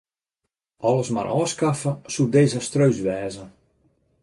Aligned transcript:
Alles 0.89 1.09
mar 1.15 1.29
ôfskaffe 1.41 1.91
soe 2.13 2.31
desastreus 2.35 2.97
wêze. 3.05 3.45